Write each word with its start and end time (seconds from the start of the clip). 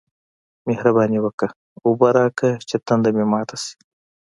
مهرباني 0.67 1.19
وکه! 1.21 1.47
اوبه 1.85 2.09
راکه 2.15 2.49
چې 2.69 2.75
تنده 2.87 3.09
مې 3.15 3.25
ماته 3.31 3.55
شي 3.63 3.73